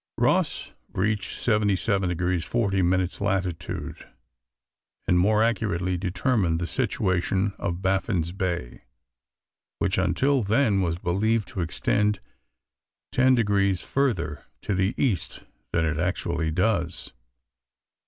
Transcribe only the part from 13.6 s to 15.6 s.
further to the east